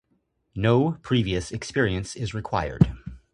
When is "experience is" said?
1.51-2.33